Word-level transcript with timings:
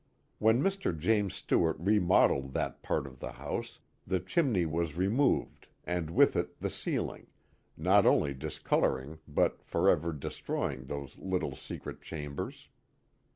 When 0.39 0.63
Mr. 0.63 0.97
James 0.97 1.35
Stewart 1.35 1.75
remodelled 1.77 2.53
that 2.53 2.81
part 2.81 3.05
of 3.05 3.19
the 3.19 3.33
house 3.33 3.77
the 4.07 4.19
chimney 4.19 4.65
was 4.65 4.97
removed 4.97 5.67
and 5.83 6.09
with 6.09 6.35
it 6.35 6.59
the 6.59 6.71
ceiling, 6.71 7.27
not 7.77 8.07
only 8.07 8.33
disclosing 8.33 9.19
but 9.27 9.63
forever 9.63 10.11
destroying 10.11 10.85
those 10.85 11.19
little 11.19 11.55
secret 11.55 12.01
chambers. 12.01 12.67